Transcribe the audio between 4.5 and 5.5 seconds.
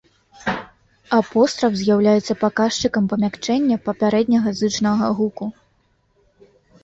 зычнага гуку.